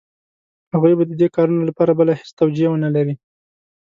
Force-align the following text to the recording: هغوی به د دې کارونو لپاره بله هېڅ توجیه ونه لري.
هغوی 0.73 0.93
به 0.97 1.03
د 1.07 1.11
دې 1.21 1.27
کارونو 1.35 1.61
لپاره 1.69 1.97
بله 1.99 2.11
هېڅ 2.19 2.29
توجیه 2.39 2.67
ونه 2.71 2.89
لري. 2.95 3.15